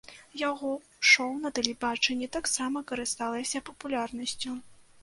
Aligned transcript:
Яго 0.41 0.69
шоў 1.09 1.35
на 1.43 1.51
тэлебачанні 1.59 2.31
таксама 2.37 2.85
карысталася 2.95 3.65
папулярнасцю. 3.71 4.61